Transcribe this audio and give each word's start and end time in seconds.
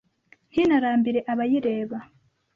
Ntinarambire 0.51 1.19
abayireba; 1.31 1.97